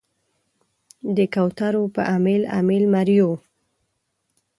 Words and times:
د 1.15 1.17
کوترو 1.33 1.83
په 1.95 2.01
امیل، 2.15 2.41
امیل 2.59 2.83
مریو 2.93 3.29